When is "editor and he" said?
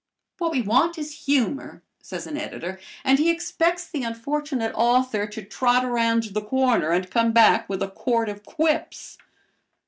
2.35-3.29